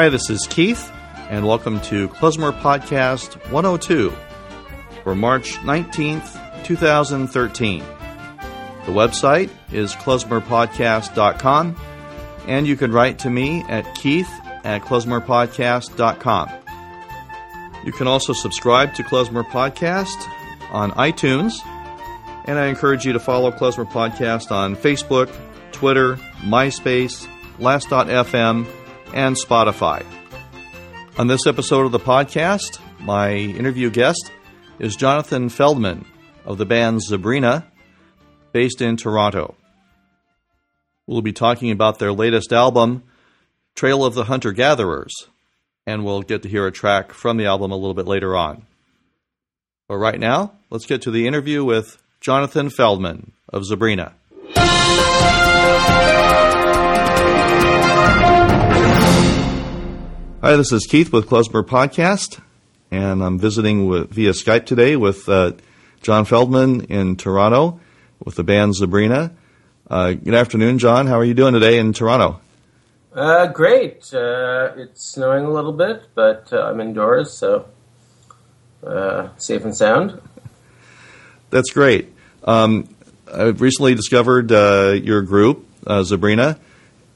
[0.00, 0.90] Hi, this is Keith,
[1.28, 4.10] and welcome to Klezmer Podcast 102
[5.04, 7.80] for March 19th, 2013.
[7.80, 11.76] The website is klezmerpodcast.com,
[12.46, 14.30] and you can write to me at keith
[14.64, 16.50] at klezmerpodcast.com.
[17.84, 20.16] You can also subscribe to Klezmer Podcast
[20.70, 21.60] on iTunes,
[22.46, 25.30] and I encourage you to follow Klezmer Podcast on Facebook,
[25.72, 28.66] Twitter, MySpace, Last.fm,
[29.14, 30.04] and Spotify.
[31.18, 34.30] On this episode of the podcast, my interview guest
[34.78, 36.04] is Jonathan Feldman
[36.44, 37.64] of the band Zabrina,
[38.52, 39.54] based in Toronto.
[41.06, 43.02] We'll be talking about their latest album,
[43.74, 45.12] Trail of the Hunter Gatherers,
[45.86, 48.66] and we'll get to hear a track from the album a little bit later on.
[49.88, 54.12] But right now, let's get to the interview with Jonathan Feldman of Zabrina.
[60.42, 62.40] Hi, this is Keith with Klezmer Podcast,
[62.90, 65.52] and I'm visiting with, via Skype today with uh,
[66.00, 67.78] John Feldman in Toronto
[68.24, 69.32] with the band Zabrina.
[69.90, 71.06] Uh, good afternoon, John.
[71.06, 72.40] How are you doing today in Toronto?
[73.12, 74.14] Uh, great.
[74.14, 77.66] Uh, it's snowing a little bit, but uh, I'm indoors, so
[78.82, 80.22] uh, safe and sound.
[81.50, 82.14] That's great.
[82.44, 82.88] Um,
[83.30, 86.58] I've recently discovered your group, Zabrina,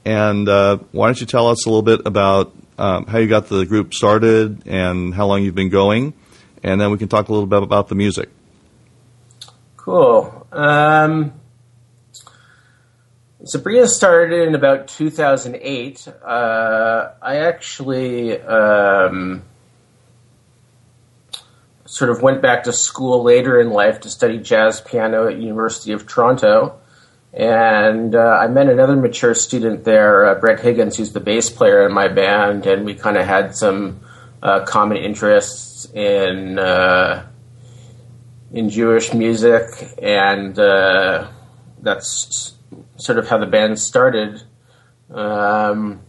[0.05, 3.65] and why don't you tell us a little bit about um, how you got the
[3.65, 6.13] group started and how long you've been going,
[6.63, 8.29] and then we can talk a little bit about the music.
[9.77, 10.47] Cool.
[10.51, 11.33] Um,
[13.43, 16.07] Zabrina started in about 2008.
[16.07, 19.43] Uh, I actually um,
[21.85, 25.91] sort of went back to school later in life to study jazz piano at University
[25.91, 26.79] of Toronto.
[27.35, 31.85] And uh, I met another mature student there, uh, Brett Higgins, who's the bass player
[31.85, 33.99] in my band, and we kind of had some
[34.41, 37.27] uh, common interests in uh,
[38.53, 39.65] in Jewish music,
[40.01, 41.27] and uh,
[41.81, 42.53] that's
[42.95, 44.41] sort of how the band started.
[45.09, 45.99] Um,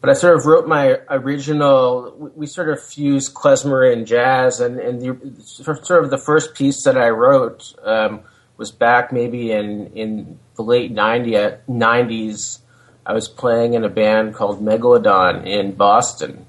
[0.00, 2.32] but I sort of wrote my original.
[2.34, 6.82] We sort of fused klezmer and jazz, and, and the, sort of the first piece
[6.82, 7.72] that I wrote.
[7.84, 8.22] Um,
[8.58, 11.30] was back maybe in in the late 90,
[11.70, 12.58] 90s.
[13.06, 16.44] I was playing in a band called Megalodon in Boston,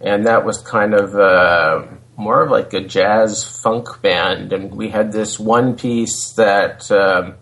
[0.00, 1.86] and that was kind of uh,
[2.16, 4.52] more of like a jazz funk band.
[4.52, 7.34] And we had this one piece that um,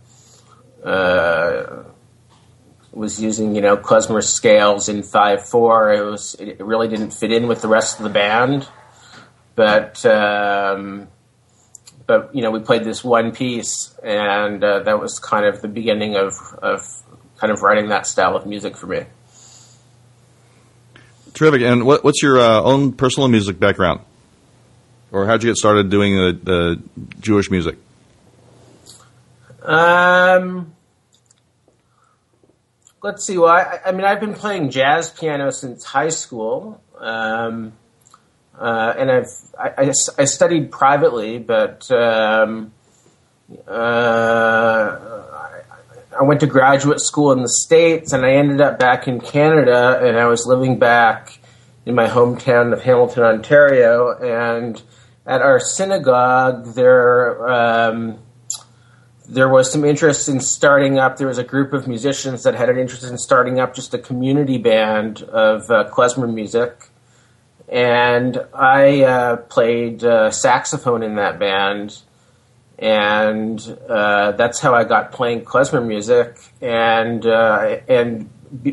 [0.85, 1.85] uh,
[2.93, 5.93] was using you know klezmer scales in five four.
[5.93, 8.69] It was it really didn't fit in with the rest of the band,
[9.55, 10.05] but.
[10.05, 11.09] Um,
[12.11, 15.69] but you know, we played this one piece, and uh, that was kind of the
[15.69, 16.85] beginning of, of
[17.37, 19.05] kind of writing that style of music for me.
[21.35, 21.63] Terrific.
[21.63, 24.01] And what, what's your uh, own personal music background,
[25.13, 26.83] or how'd you get started doing the, the
[27.21, 27.79] Jewish music?
[29.63, 30.75] Um,
[33.05, 33.39] let's see.
[33.39, 36.83] Well, I, I, mean, I've been playing jazz piano since high school.
[36.99, 37.73] Um,
[38.61, 42.73] uh, and I've I, I, studied privately, but um,
[43.67, 45.23] uh,
[46.19, 49.99] I went to graduate school in the states, and I ended up back in Canada,
[50.05, 51.39] and I was living back
[51.87, 54.83] in my hometown of Hamilton, Ontario, and
[55.25, 57.49] at our synagogue there.
[57.49, 58.19] Um,
[59.27, 61.17] there was some interest in starting up.
[61.17, 63.99] There was a group of musicians that had an interest in starting up just a
[63.99, 66.90] community band of uh, klezmer music
[67.71, 71.97] and I uh, played uh, saxophone in that band,
[72.77, 76.37] and uh, that's how I got playing klezmer music.
[76.61, 78.29] And uh, and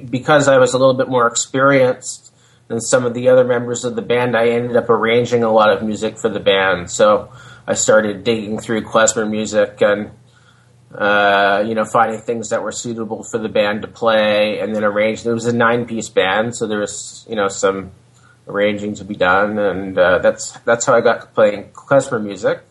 [0.09, 2.33] because I was a little bit more experienced
[2.69, 5.71] than some of the other members of the band, I ended up arranging a lot
[5.71, 6.89] of music for the band.
[6.89, 7.31] So
[7.67, 10.11] I started digging through klezmer music and.
[10.89, 14.85] Uh, you know, finding things that were suitable for the band to play, and then
[14.85, 15.25] arrange.
[15.25, 17.91] It was a nine-piece band, so there was, you know, some
[18.47, 22.61] arranging to be done, and uh, that's that's how I got playing klezmer music.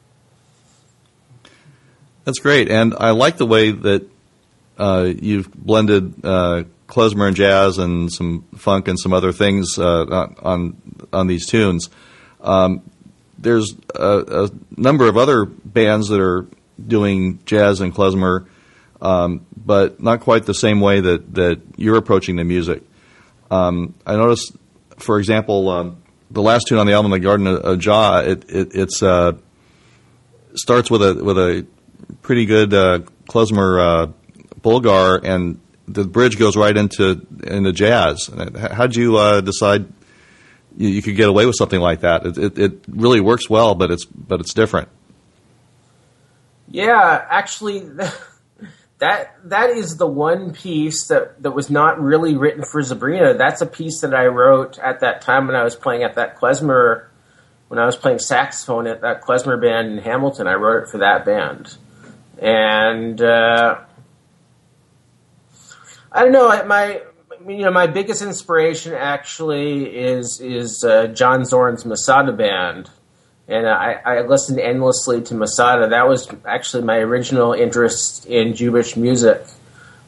[2.25, 4.09] That's great, and I like the way that
[4.79, 10.29] uh, you've blended uh, klezmer and jazz and some funk and some other things uh,
[10.43, 10.77] on
[11.13, 11.91] on these tunes.
[12.41, 12.83] Um,
[13.39, 14.51] there's a, a,
[14.81, 16.47] number of other bands that are
[16.85, 18.47] doing jazz and klezmer,
[19.01, 22.83] um, but not quite the same way that, that you're approaching the music.
[23.51, 24.57] Um, I noticed
[24.97, 28.69] for example, um, the last tune on the album, "The Garden of Jah," it, it
[28.75, 29.33] it's uh,
[30.55, 31.67] starts with a with a
[32.23, 34.13] pretty good uh, klezmer uh,
[34.63, 38.31] bulgar, and the bridge goes right into into jazz.
[38.73, 39.87] How'd you uh, decide
[40.77, 42.27] you, you, could get away with something like that?
[42.27, 44.89] It, it, it really works well, but it's but it's different.
[46.69, 47.89] Yeah, actually.
[48.99, 53.37] that that is the one piece that, that was not really written for Zabrina.
[53.37, 56.39] That's a piece that I wrote at that time when I was playing at that
[56.39, 57.07] klezmer
[57.69, 60.99] when I was playing saxophone at that klezmer band in Hamilton, I wrote it for
[60.99, 61.77] that band,
[62.39, 63.81] and uh,
[66.13, 66.65] I don't know.
[66.65, 67.03] My
[67.47, 72.89] you know my biggest inspiration actually is is uh, John Zorn's Masada band,
[73.49, 75.89] and I, I listened endlessly to Masada.
[75.89, 79.47] That was actually my original interest in Jewish music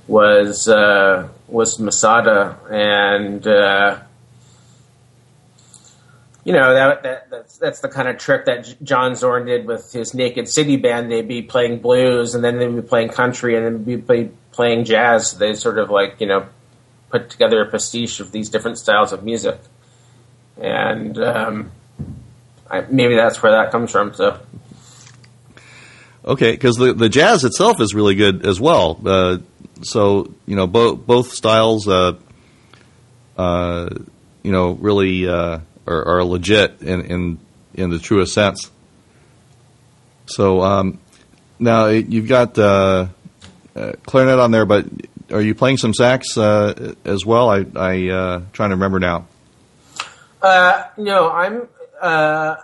[0.06, 3.46] was uh, was Masada and.
[3.46, 4.00] Uh,
[6.48, 9.92] you know that, that that's that's the kind of trick that John Zorn did with
[9.92, 11.12] his Naked City band.
[11.12, 14.86] They'd be playing blues, and then they'd be playing country, and then they'd be playing
[14.86, 15.36] jazz.
[15.36, 16.46] They sort of like you know
[17.10, 19.60] put together a pastiche of these different styles of music,
[20.56, 21.70] and um,
[22.70, 24.14] I, maybe that's where that comes from.
[24.14, 24.40] So.
[26.24, 29.00] Okay, because the the jazz itself is really good as well.
[29.04, 29.38] Uh,
[29.82, 32.14] so you know, both both styles, uh,
[33.36, 33.88] uh,
[34.42, 37.38] you know, really uh, are, are legit in, in
[37.74, 38.70] in the truest sense.
[40.26, 40.98] So um,
[41.58, 43.08] now you've got uh,
[43.74, 44.86] uh, clarinet on there, but
[45.30, 47.48] are you playing some sax uh, as well?
[47.48, 49.26] I I uh, trying to remember now.
[50.42, 51.68] Uh, no, I'm
[52.00, 52.56] uh,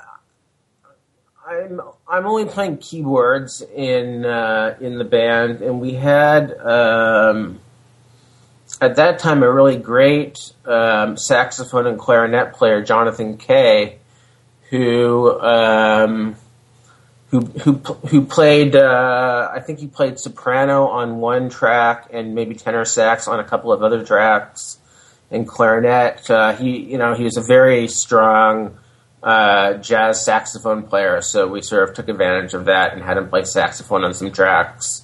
[1.47, 7.61] I'm I'm only playing keyboards in uh, in the band, and we had um,
[8.81, 13.99] at that time a really great um, saxophone and clarinet player, Jonathan Kay,
[14.71, 16.37] who um,
[17.29, 18.75] who who who played.
[18.75, 23.45] Uh, I think he played soprano on one track and maybe tenor sax on a
[23.45, 24.79] couple of other tracks,
[25.31, 26.31] and clarinet.
[26.31, 28.79] Uh, he you know he was a very strong.
[29.25, 33.27] Uh, jazz saxophone player, so we sort of took advantage of that and had him
[33.31, 35.01] play saxophone on some tracks.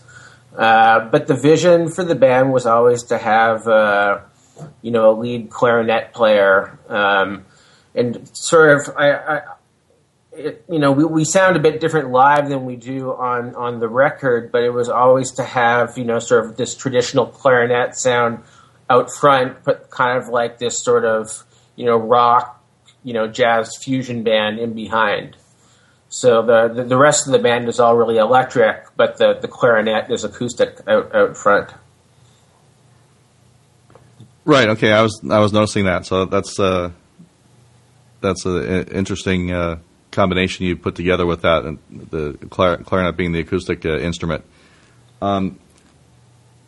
[0.55, 4.21] Uh, but the vision for the band was always to have, uh,
[4.83, 7.47] you know, a lead clarinet player, um,
[7.95, 9.43] and sort of, I, I
[10.33, 13.81] it, you know, we, we sound a bit different live than we do on on
[13.81, 17.97] the record, but it was always to have, you know, sort of this traditional clarinet
[17.97, 18.41] sound
[18.91, 21.43] out front, but kind of like this sort of,
[21.75, 22.60] you know, rock,
[23.03, 25.37] you know, jazz fusion band in behind.
[26.09, 29.49] So the, the, the rest of the band is all really electric, but the, the
[29.49, 31.71] clarinet is acoustic out, out front.
[34.45, 34.69] Right.
[34.71, 34.93] Okay.
[34.93, 36.07] I was I was noticing that.
[36.07, 36.91] So that's uh,
[38.21, 39.79] that's an interesting uh,
[40.11, 41.79] combination you put together with that, and
[42.11, 44.45] the clarinet being the acoustic uh, instrument.
[45.23, 45.59] Um,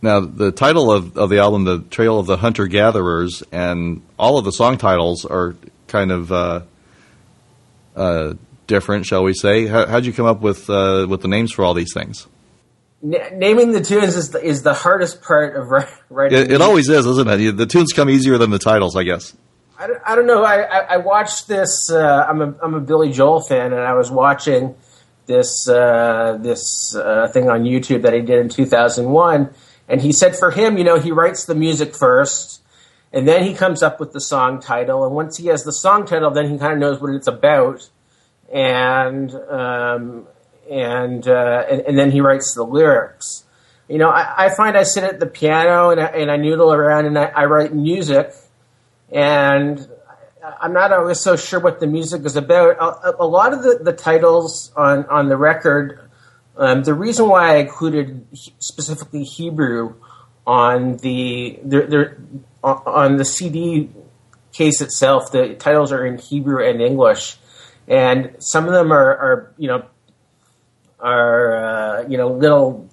[0.00, 4.38] now, the title of, of the album, "The Trail of the Hunter Gatherers," and all
[4.38, 5.56] of the song titles are
[5.92, 6.62] kind of uh,
[7.94, 8.34] uh,
[8.66, 9.66] different, shall we say?
[9.66, 12.26] How, how'd you come up with uh, with the names for all these things?
[13.04, 15.68] N- naming the tunes is the, is the hardest part of
[16.08, 16.38] writing.
[16.38, 17.56] It, it always is, isn't it?
[17.56, 19.36] The tunes come easier than the titles, I guess.
[19.78, 20.42] I don't, I don't know.
[20.44, 21.90] I, I, I watched this.
[21.90, 24.74] Uh, I'm a I'm a Billy Joel fan, and I was watching
[25.26, 29.52] this uh, this uh, thing on YouTube that he did in 2001,
[29.88, 32.61] and he said for him, you know, he writes the music first.
[33.12, 36.06] And then he comes up with the song title, and once he has the song
[36.06, 37.90] title, then he kind of knows what it's about
[38.52, 40.26] and um,
[40.70, 43.44] and, uh, and, and then he writes the lyrics.
[43.88, 46.72] You know, I, I find I sit at the piano and I, and I noodle
[46.72, 48.32] around and I, I write music,
[49.10, 49.86] and
[50.60, 52.76] I'm not always so sure what the music is about.
[52.78, 56.10] A, a lot of the, the titles on, on the record,
[56.56, 58.26] um, the reason why I included
[58.58, 59.96] specifically Hebrew
[60.46, 62.16] on the the
[62.62, 63.90] on the CD
[64.52, 67.38] case itself, the titles are in Hebrew and English
[67.88, 69.84] and some of them are, are you know
[71.00, 72.88] are uh, you know little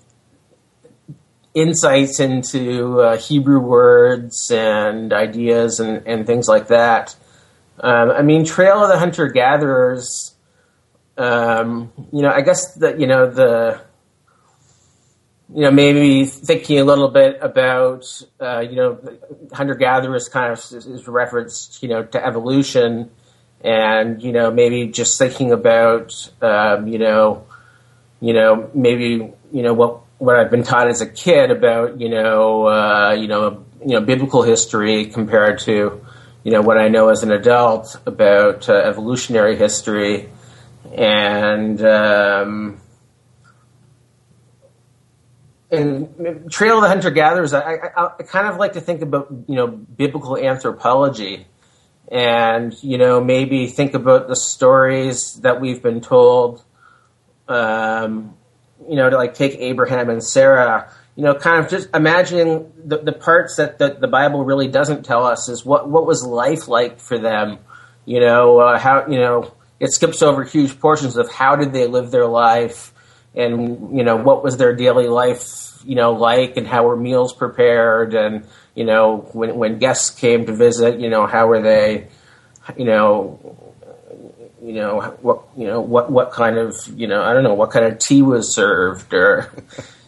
[1.54, 7.16] insights into uh, Hebrew words and ideas and, and things like that.
[7.80, 10.36] Um, I mean, Trail of the Hunter Gatherers.
[11.18, 13.82] Um, you know, I guess that you know the
[15.54, 18.06] you know maybe thinking a little bit about
[18.40, 19.00] uh, you know
[19.52, 23.10] hunter gatherers kind of is, referenced you know to evolution
[23.62, 27.46] and you know maybe just thinking about um, you know
[28.22, 32.10] you know maybe you know what what I've been taught as a kid about you
[32.10, 36.06] know uh, you know you know biblical history compared to
[36.44, 40.30] you know what I know as an adult about uh, evolutionary history
[40.94, 42.82] and um,
[45.72, 49.28] and Trail of the Hunter Gatherers, I, I, I, kind of like to think about
[49.48, 51.46] you know biblical anthropology,
[52.12, 56.64] and you know maybe think about the stories that we've been told.
[57.48, 58.36] Um,
[58.88, 60.92] you know, to like take Abraham and Sarah.
[61.16, 65.04] You know, kind of just imagining the, the parts that the, the Bible really doesn't
[65.04, 67.60] tell us is what what was life like for them.
[68.06, 71.86] You know, uh, how you know it skips over huge portions of how did they
[71.86, 72.94] live their life
[73.36, 77.34] and you know what was their daily life you know like and how were meals
[77.34, 78.46] prepared and
[78.76, 82.08] you know when when guests came to visit you know how were they
[82.78, 83.60] you know
[84.62, 87.72] you know what you know what what kind of you know I don't know what
[87.72, 89.52] kind of tea was served or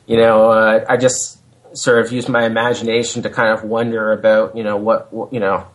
[0.05, 1.39] you know uh, I just
[1.73, 5.39] sort of used my imagination to kind of wonder about you know what, what you
[5.39, 5.67] know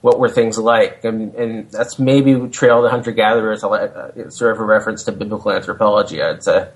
[0.00, 1.04] what were things like?
[1.04, 5.12] And, and that's maybe Trail of the hunter gatherers uh, sort of a reference to
[5.12, 6.68] biblical anthropology, I'd say.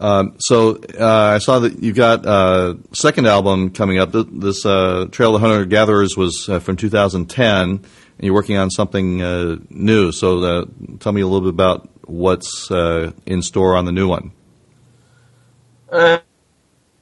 [0.00, 4.10] Um, so uh, I saw that you've got a uh, second album coming up.
[4.12, 7.84] This uh, Trail of the Hunter Gatherers was uh, from 2010, and
[8.18, 10.12] you're working on something uh, new.
[10.12, 10.64] So
[11.00, 14.32] tell me a little bit about what's in store on the new one.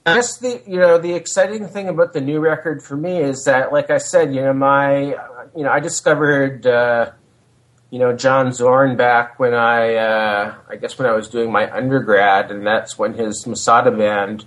[0.05, 3.45] I guess the you know the exciting thing about the new record for me is
[3.45, 5.15] that, like I said, you know my
[5.57, 7.13] you know I discovered uh,
[7.91, 11.71] you know John Zorn back when I uh, I guess when I was doing my
[11.73, 14.45] undergrad, and that's when his Masada band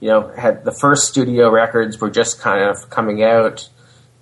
[0.00, 3.70] you know had the first studio records were just kind of coming out,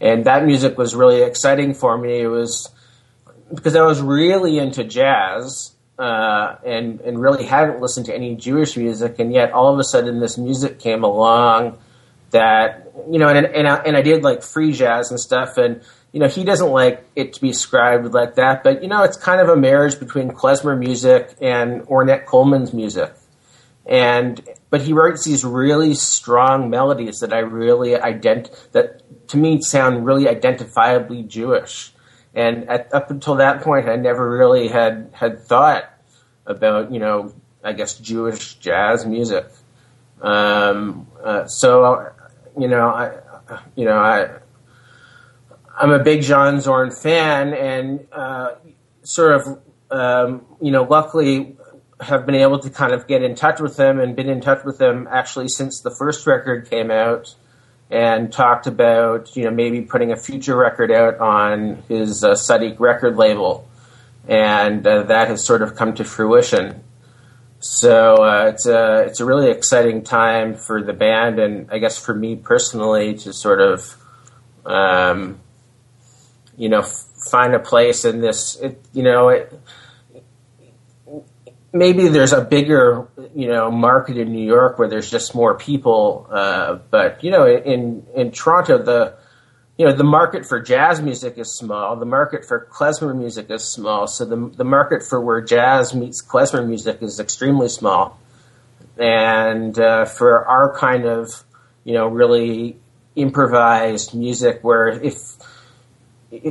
[0.01, 2.21] and that music was really exciting for me.
[2.21, 2.71] It was
[3.53, 8.77] because I was really into jazz uh, and and really hadn't listened to any Jewish
[8.77, 11.79] music, and yet all of a sudden this music came along
[12.31, 15.83] that you know, and and I, and I did like free jazz and stuff, and
[16.13, 19.17] you know he doesn't like it to be described like that, but you know it's
[19.17, 23.15] kind of a marriage between klezmer music and Ornette Coleman's music,
[23.87, 29.61] and but he writes these really strong melodies that I really ident that to me
[29.63, 31.93] sound really identifiably Jewish
[32.37, 35.91] and at, up until that point, I never really had had thought
[36.45, 39.47] about you know I guess Jewish jazz music.
[40.21, 42.13] Um, uh, so
[42.59, 43.19] you know I
[43.75, 44.29] you know I
[45.79, 48.53] I'm a big John Zorn fan, and uh,
[49.03, 49.59] sort of
[49.91, 51.57] um, you know luckily
[52.03, 54.63] have been able to kind of get in touch with them and been in touch
[54.63, 57.35] with them actually since the first record came out
[57.91, 62.81] and talked about you know maybe putting a future record out on his uh, Tzadik
[62.81, 63.69] record label,
[64.29, 66.83] and uh, that has sort of come to fruition.
[67.59, 71.99] So uh, it's a it's a really exciting time for the band, and I guess
[71.99, 73.97] for me personally to sort of,
[74.65, 75.41] um,
[76.57, 78.57] you know, f- find a place in this.
[78.61, 79.53] It, you know, it,
[81.77, 86.29] maybe there's a bigger you know market in New York where there's just more people,
[86.31, 89.15] uh, but you know in in Toronto the
[89.79, 91.97] you know the market for jazz music is small.
[91.97, 94.07] The market for klezmer music is small.
[94.07, 98.19] So the the market for where jazz meets klezmer music is extremely small.
[98.99, 101.45] And uh, for our kind of
[101.85, 102.79] you know really
[103.15, 105.36] improvised music, where if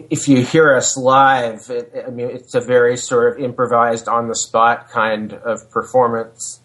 [0.10, 4.28] if you hear us live, it, I mean, it's a very sort of improvised, on
[4.28, 6.60] the spot kind of performance,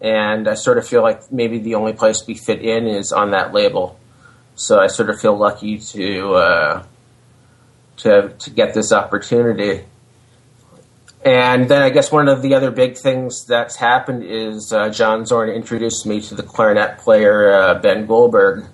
[0.00, 3.30] and I sort of feel like maybe the only place we fit in is on
[3.30, 3.98] that label.
[4.54, 6.86] So I sort of feel lucky to uh,
[7.98, 9.84] to to get this opportunity.
[11.24, 15.24] And then I guess one of the other big things that's happened is uh, John
[15.24, 18.66] Zorn introduced me to the clarinet player uh, Ben Goldberg,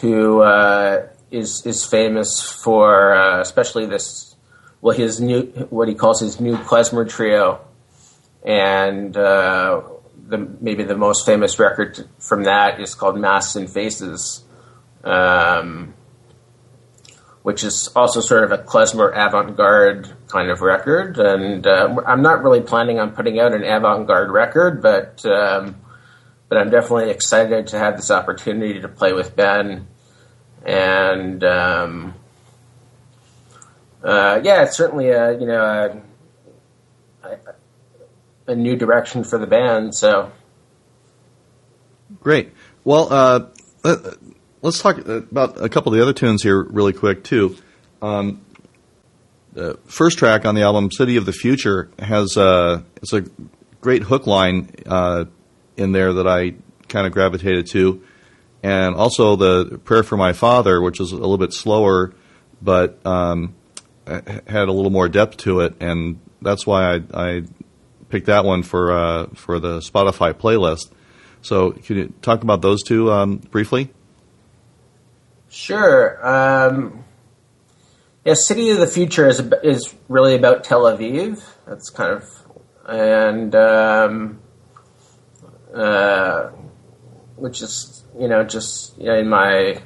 [0.00, 4.36] who uh, is is famous for uh, especially this
[4.80, 7.60] well his new what he calls his new klezmer trio,
[8.44, 9.82] and uh,
[10.28, 14.44] the maybe the most famous record from that is called Masks and Faces,
[15.04, 15.94] um,
[17.42, 21.18] which is also sort of a klezmer avant-garde kind of record.
[21.18, 25.76] And uh, I'm not really planning on putting out an avant-garde record, but um,
[26.48, 29.86] but I'm definitely excited to have this opportunity to play with Ben
[30.64, 32.14] and um,
[34.02, 36.02] uh, yeah, it's certainly a you know
[37.22, 37.38] a,
[38.46, 39.94] a, new direction for the band.
[39.94, 40.32] So
[42.20, 42.52] great.
[42.84, 43.46] Well, uh,
[44.62, 47.56] let's talk about a couple of the other tunes here really quick too.
[48.00, 48.44] Um,
[49.52, 53.24] the first track on the album, "City of the Future," has a it's a
[53.80, 55.24] great hook line uh,
[55.76, 56.54] in there that I
[56.88, 58.02] kind of gravitated to
[58.62, 62.14] and also the prayer for my father, which is a little bit slower,
[62.60, 63.54] but um,
[64.06, 67.42] had a little more depth to it, and that's why I, I
[68.08, 70.90] picked that one for uh, for the Spotify playlist.
[71.40, 73.90] So, can you talk about those two um, briefly?
[75.48, 76.24] Sure.
[76.26, 77.04] Um,
[78.24, 81.42] yeah, City of the Future is is really about Tel Aviv.
[81.66, 82.24] That's kind of
[82.86, 84.40] and um,
[85.74, 86.48] uh,
[87.36, 89.80] which is you know just you know, in my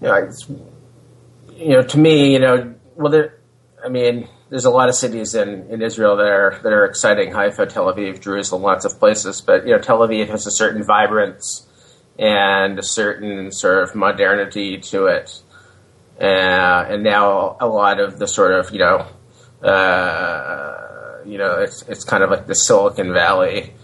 [0.00, 0.30] you know
[1.54, 3.38] you know to me you know well there
[3.84, 7.32] I mean there's a lot of cities in, in Israel that are that are exciting.
[7.32, 9.40] Haifa Tel Aviv Jerusalem lots of places.
[9.40, 11.66] But you know Tel Aviv has a certain vibrance
[12.18, 15.42] and a certain sort of modernity to it.
[16.20, 19.06] Uh, and now a lot of the sort of you know
[19.62, 23.74] uh, you know it's it's kind of like the Silicon Valley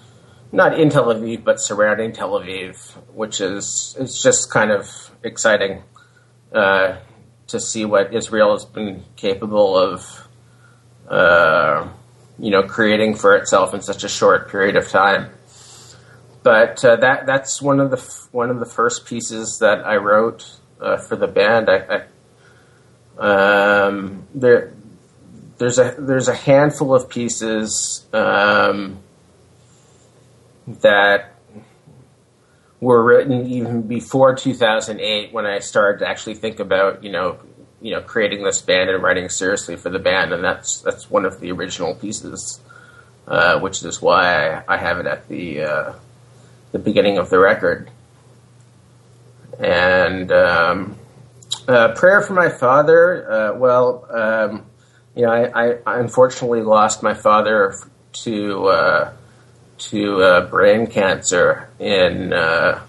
[0.55, 2.77] not in Tel Aviv, but surrounding Tel Aviv,
[3.13, 4.89] which is it's just kind of
[5.25, 5.83] exciting
[6.53, 6.99] uh,
[7.49, 10.29] to see what Israel has been capable of,
[11.09, 11.89] uh,
[12.39, 15.31] you know, creating for itself in such a short period of time.
[16.45, 19.97] But uh, that that's one of the f- one of the first pieces that I
[19.97, 21.69] wrote uh, for the band.
[21.69, 22.05] I,
[23.19, 24.73] I um, there
[25.59, 28.07] there's a there's a handful of pieces.
[28.13, 29.01] Um,
[30.67, 31.35] that
[32.81, 37.39] were written even before 2008 when I started to actually think about, you know,
[37.81, 41.27] you know, creating this band and writing seriously for the band, and that's that's one
[41.27, 42.61] of the original pieces,
[43.29, 45.93] uh, which is why I have it at the uh,
[46.73, 47.91] the beginning of the record.
[49.59, 50.99] And um,
[51.69, 53.31] uh, prayer for my father.
[53.31, 54.67] Uh, well, um,
[55.15, 57.75] you know, I, I, unfortunately lost my father
[58.25, 59.13] to uh,
[59.79, 62.83] to uh, brain cancer in uh,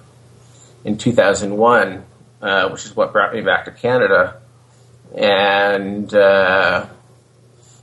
[0.84, 2.06] in 2001,
[2.42, 4.42] uh, which is what brought me back to Canada,
[5.15, 6.86] and uh,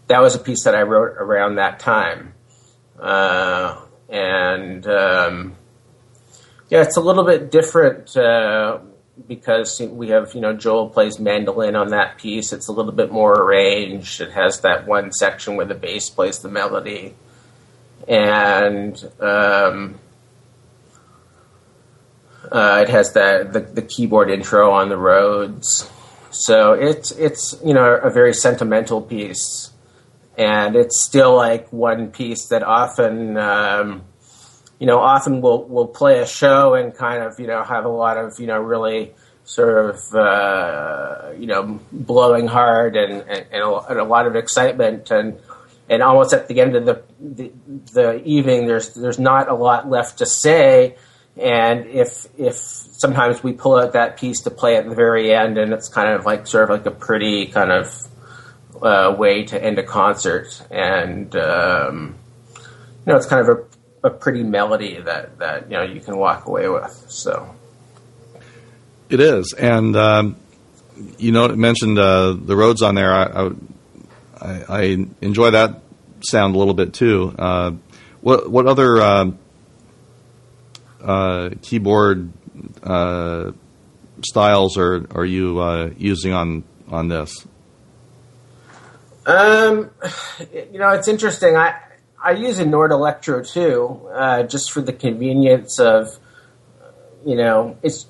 [0.06, 2.34] that was a piece that I wrote around that time,
[3.00, 5.54] uh, and um,
[6.70, 8.16] yeah, it's a little bit different.
[8.16, 8.78] Uh,
[9.28, 12.50] because we have, you know, Joel plays mandolin on that piece.
[12.52, 14.22] It's a little bit more arranged.
[14.22, 17.14] It has that one section where the bass plays the melody
[18.08, 19.98] and um,
[22.50, 25.88] uh, it has the, the, the keyboard intro on the Rhodes.
[26.30, 29.70] So it's it's you know a very sentimental piece,
[30.38, 34.04] and it's still like one piece that often um,
[34.78, 37.90] you know often will will play a show and kind of you know have a
[37.90, 39.12] lot of you know really
[39.44, 44.34] sort of uh, you know blowing hard and, and, and, a, and a lot of
[44.34, 45.38] excitement and
[45.88, 47.52] and almost at the end of the, the,
[47.92, 50.96] the evening, there's there's not a lot left to say.
[51.36, 55.58] And if if sometimes we pull out that piece to play at the very end,
[55.58, 58.08] and it's kind of like sort of like a pretty kind of
[58.82, 62.16] uh, way to end a concert, and um,
[63.06, 63.58] you know, it's kind of
[64.02, 67.06] a, a pretty melody that that you know you can walk away with.
[67.08, 67.54] So
[69.08, 70.36] it is, and um,
[71.18, 73.12] you know, mentioned uh, the Rhodes on there.
[73.12, 73.50] I, I,
[74.42, 75.80] I, enjoy that
[76.20, 77.34] sound a little bit too.
[77.38, 77.72] Uh,
[78.20, 79.30] what what other uh,
[81.02, 82.32] uh, keyboard
[82.82, 83.52] uh,
[84.24, 87.46] styles are are you uh, using on on this?
[89.26, 89.90] Um,
[90.52, 91.56] you know, it's interesting.
[91.56, 91.74] I
[92.22, 96.08] I use a Nord Electro too, uh, just for the convenience of,
[97.26, 98.06] you know, it's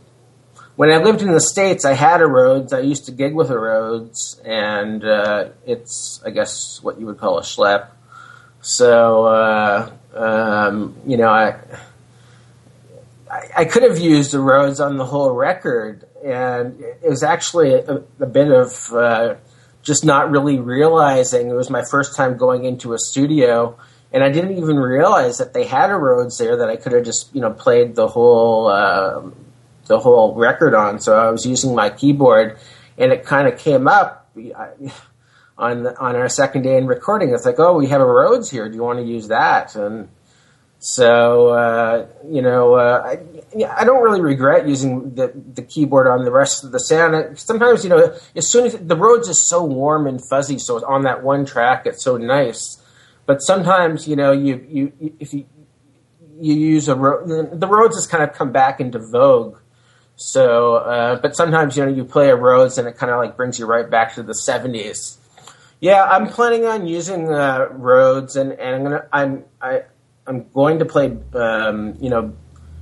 [0.77, 2.73] when I lived in the states, I had a Rhodes.
[2.73, 7.19] I used to gig with a Rhodes, and uh, it's I guess what you would
[7.19, 7.89] call a schlep.
[8.61, 11.57] So uh, um, you know, I,
[13.31, 17.75] I, I could have used a Rhodes on the whole record, and it was actually
[17.75, 19.35] a, a bit of uh,
[19.83, 21.49] just not really realizing.
[21.49, 23.77] It was my first time going into a studio.
[24.15, 27.03] And I didn't even realize that they had a Rhodes there that I could have
[27.03, 29.35] just, you know, played the whole um,
[29.93, 30.99] the whole record on.
[30.99, 32.59] So I was using my keyboard,
[32.97, 34.35] and it kind of came up
[35.59, 37.35] on on our second day in recording.
[37.35, 38.69] It's like, oh, we have a Rhodes here.
[38.71, 39.77] Do you want to use that?
[39.77, 40.09] And
[40.79, 46.25] so uh, you know, uh, I, I don't really regret using the the keyboard on
[46.25, 47.39] the rest of the sound.
[47.39, 51.03] Sometimes you know, as soon as the Rhodes is so warm and fuzzy, so on
[51.03, 52.81] that one track, it's so nice.
[53.27, 55.45] But sometimes you know, you you if you
[56.41, 59.59] you use a the Rhodes has kind of come back into vogue
[60.23, 63.37] so, uh, but sometimes you know you play a Rhodes and it kind of like
[63.37, 65.17] brings you right back to the '70s.
[65.81, 69.83] Yeah, I'm planning on using uh, Rhodes, and, and I'm gonna I'm I,
[70.27, 72.35] I'm going to play um, you know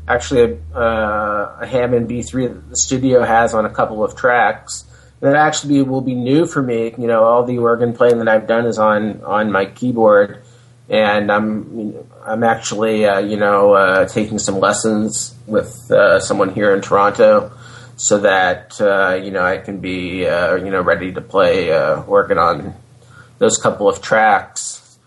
[0.06, 4.84] actually a, uh, a Hammond B3 that the studio has on a couple of tracks.
[5.20, 6.94] That actually will be new for me.
[6.96, 10.42] You know, all the organ playing that I've done is on on my keyboard,
[10.90, 11.94] and I'm
[12.26, 17.52] I'm actually uh, you know uh, taking some lessons with uh, someone here in Toronto,
[17.96, 22.02] so that uh, you know I can be uh, you know ready to play uh,
[22.02, 22.74] working on
[23.38, 24.98] those couple of tracks.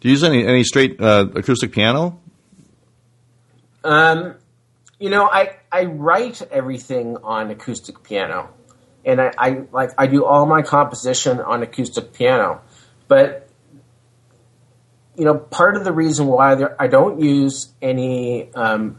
[0.00, 2.20] Do you use any any straight acoustic piano?
[3.84, 4.34] Um,
[4.98, 8.48] you know I I write everything on acoustic piano,
[9.04, 12.62] and I, I like I do all my composition on acoustic piano,
[13.06, 13.41] but
[15.16, 18.98] you know, part of the reason why there, I don't use any, um,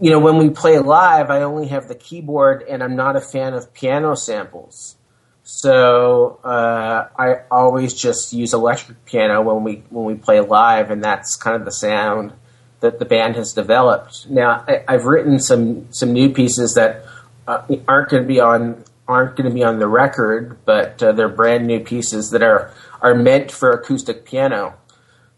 [0.00, 3.20] you know, when we play live, I only have the keyboard, and I'm not a
[3.20, 4.96] fan of piano samples.
[5.42, 11.02] So uh, I always just use electric piano when we when we play live, and
[11.02, 12.34] that's kind of the sound
[12.80, 14.28] that the band has developed.
[14.28, 17.02] Now I, have written some some new pieces that
[17.46, 21.12] uh, aren't going to be on aren't going to be on the record, but uh,
[21.12, 24.74] they're brand new pieces that are are meant for acoustic piano.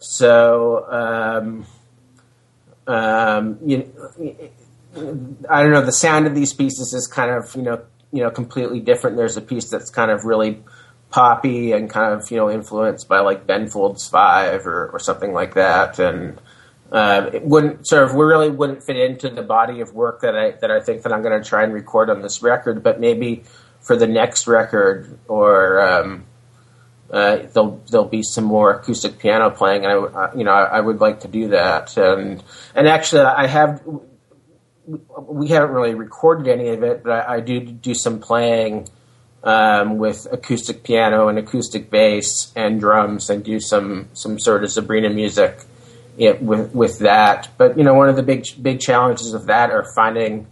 [0.00, 1.66] So, um,
[2.86, 3.92] um, you,
[5.48, 5.84] I don't know.
[5.84, 7.82] The sound of these pieces is kind of you know
[8.12, 9.16] you know completely different.
[9.16, 10.62] There's a piece that's kind of really
[11.10, 15.32] poppy and kind of you know influenced by like Ben Folds Five or, or something
[15.34, 16.40] like that, and
[16.90, 20.36] uh, it wouldn't sort of we really wouldn't fit into the body of work that
[20.36, 22.82] I that I think that I'm going to try and record on this record.
[22.82, 23.44] But maybe
[23.80, 26.24] for the next record or um,
[27.10, 30.80] uh, there'll there'll be some more acoustic piano playing, and I you know I, I,
[30.80, 31.96] would like to do that.
[31.96, 32.42] And
[32.74, 33.82] and actually, I have
[35.18, 38.88] we haven't really recorded any of it, but I, I do do some playing
[39.42, 44.70] um, with acoustic piano and acoustic bass and drums, and do some some sort of
[44.70, 45.64] Zabrina music
[46.16, 47.48] it, with with that.
[47.58, 50.46] But you know, one of the big big challenges of that are finding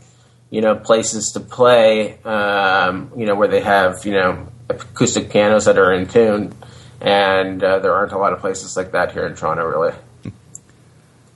[0.51, 2.18] you know places to play.
[2.25, 6.54] Um, you know where they have you know acoustic pianos that are in tune,
[7.00, 9.94] and uh, there aren't a lot of places like that here in Toronto, really.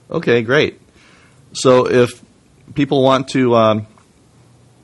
[0.09, 0.79] Okay, great.
[1.53, 2.23] So if
[2.75, 3.87] people want to um,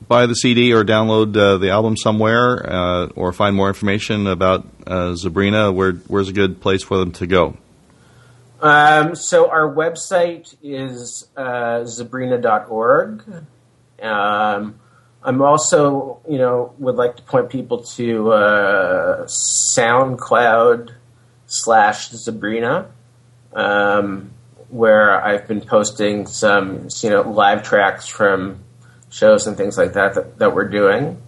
[0.08, 4.66] buy the CD or download uh, the album somewhere, uh, or find more information about
[4.86, 7.56] uh, Zabrina, where where's a good place for them to go?
[8.60, 13.22] Um, so our website is uh, zabrina.org.
[14.02, 14.74] Um,
[15.22, 20.94] I'm also, you know, would like to point people to uh, SoundCloud
[21.46, 22.86] slash Zabrina,
[23.52, 24.30] um,
[24.70, 28.60] where I've been posting some, you know, live tracks from
[29.10, 31.20] shows and things like that that, that we're doing.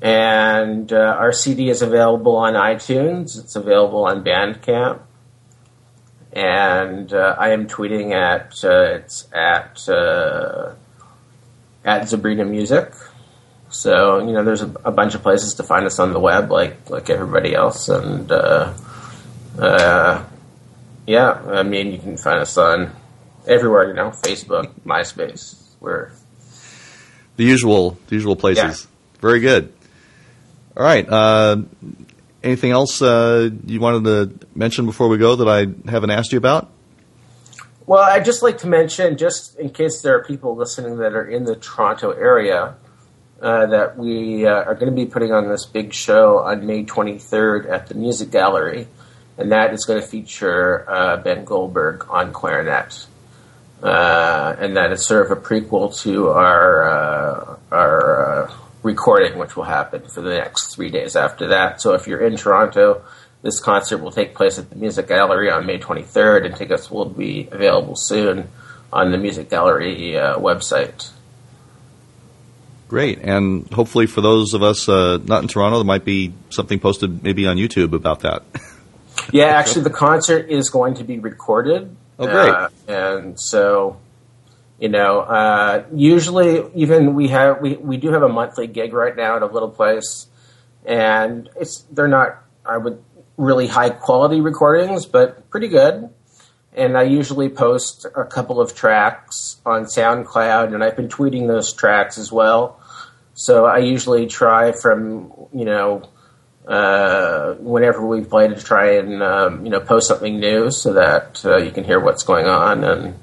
[0.00, 3.38] And uh, our CD is available on iTunes.
[3.38, 5.00] It's available on Bandcamp.
[6.32, 10.74] And uh, I am tweeting at uh, it's at uh,
[11.84, 12.92] at Zabrina Music.
[13.70, 16.50] So you know, there's a, a, bunch of places to find us on the web,
[16.50, 18.74] like like everybody else, and uh,
[19.58, 20.24] uh,
[21.06, 22.92] yeah, I mean, you can find us on
[23.46, 23.88] everywhere.
[23.88, 26.12] You know, Facebook, MySpace, where
[27.36, 28.82] the usual the usual places.
[28.82, 29.20] Yeah.
[29.20, 29.72] Very good.
[30.76, 31.08] All right.
[31.08, 31.62] Uh,
[32.42, 36.38] anything else uh, you wanted to mention before we go that I haven't asked you
[36.38, 36.70] about?
[37.86, 41.26] Well, I'd just like to mention, just in case there are people listening that are
[41.26, 42.76] in the Toronto area,
[43.40, 46.84] uh, that we uh, are going to be putting on this big show on May
[46.84, 48.86] 23rd at the Music Gallery,
[49.36, 53.06] and that is going to feature uh, Ben Goldberg on clarinet.
[53.82, 58.48] Uh, and that is sort of a prequel to our uh, our
[58.84, 61.80] recording, which will happen for the next three days after that.
[61.80, 63.02] So if you're in Toronto,
[63.42, 67.04] this concert will take place at the Music Gallery on May 23rd, and tickets will
[67.04, 68.48] be available soon
[68.92, 71.10] on the Music Gallery uh, website.
[72.88, 76.78] Great, and hopefully for those of us uh, not in Toronto, there might be something
[76.78, 78.42] posted maybe on YouTube about that.
[79.32, 81.96] yeah, actually, the concert is going to be recorded.
[82.18, 82.50] Oh, great!
[82.50, 83.98] Uh, and so,
[84.78, 89.16] you know, uh, usually even we have we, we do have a monthly gig right
[89.16, 90.26] now at a little place,
[90.84, 93.02] and it's they're not I would
[93.36, 96.10] really high quality recordings, but pretty good.
[96.74, 101.72] And I usually post a couple of tracks on SoundCloud, and I've been tweeting those
[101.72, 102.80] tracks as well.
[103.34, 106.08] So I usually try from you know
[106.66, 111.44] uh, whenever we play to try and um, you know post something new so that
[111.44, 113.14] uh, you can hear what's going on and.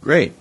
[0.00, 0.34] Great.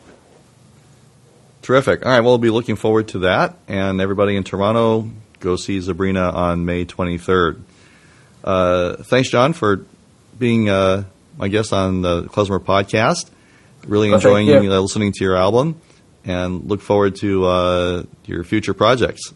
[1.61, 2.05] Terrific.
[2.05, 3.55] All right, well, we'll be looking forward to that.
[3.69, 5.09] And everybody in Toronto,
[5.43, 7.61] go see Zabrina on May 23rd.
[8.43, 9.85] Uh, thanks, John, for
[10.39, 11.03] being uh,
[11.37, 13.29] my guest on the Klezmer podcast.
[13.85, 15.79] Really enjoying uh, listening to your album
[16.23, 19.33] and look forward to uh, your future projects.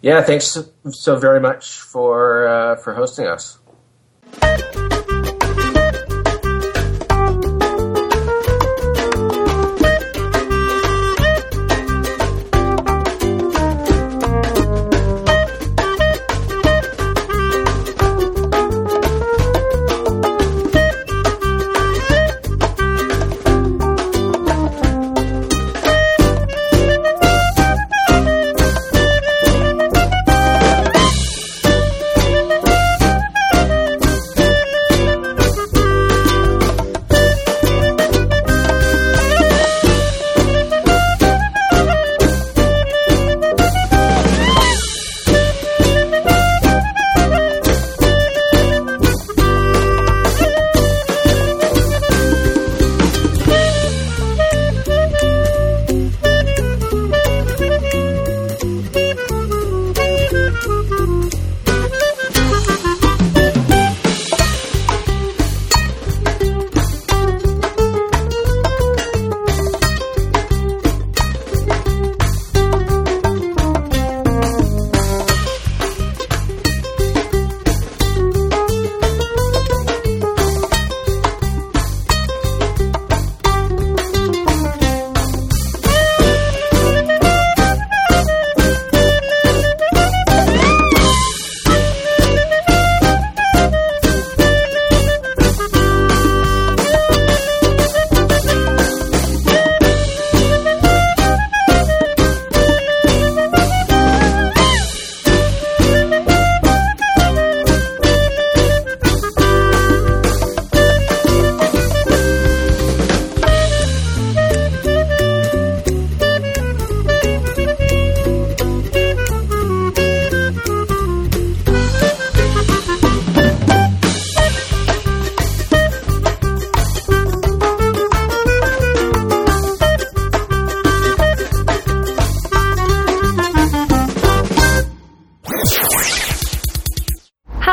[0.00, 0.58] Yeah, thanks
[0.90, 3.58] so very much for uh, for hosting us.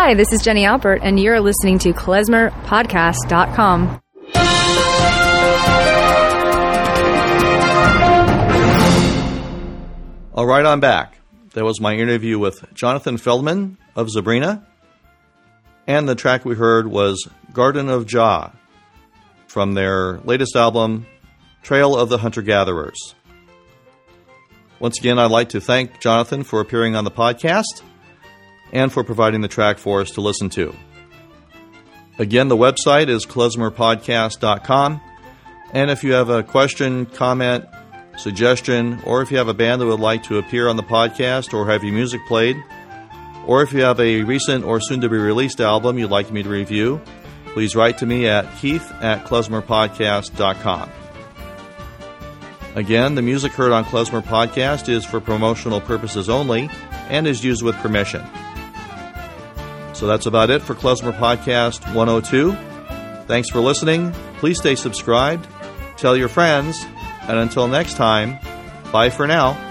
[0.10, 4.02] Hi, this is Jenny Albert, and you're listening to klezmerpodcast.com.
[10.34, 11.19] All right, I'm back.
[11.54, 14.65] That was my interview with Jonathan Feldman of Zabrina.
[15.86, 18.52] And the track we heard was Garden of Jah
[19.45, 21.06] from their latest album,
[21.62, 23.13] Trail of the Hunter Gatherers.
[24.80, 27.84] Once again, I'd like to thank Jonathan for appearing on the podcast
[28.71, 30.73] and for providing the track for us to listen to.
[32.17, 35.01] Again, the website is klezmerpodcast.com.
[35.71, 37.65] And if you have a question, comment,
[38.17, 41.53] suggestion, or if you have a band that would like to appear on the podcast
[41.53, 42.58] or have your music played,
[43.45, 46.43] or if you have a recent or soon to be released album you'd like me
[46.43, 47.01] to review,
[47.53, 50.91] please write to me at keith at klezmerpodcast.com.
[52.75, 56.69] Again, the music heard on Klezmer Podcast is for promotional purposes only
[57.10, 58.23] and is used with permission.
[59.99, 62.53] So that's about it for Klezmer Podcast 102.
[63.27, 64.13] Thanks for listening.
[64.38, 65.45] Please stay subscribed,
[65.97, 66.85] tell your friends,
[67.23, 68.39] and until next time,
[68.93, 69.68] bye for now.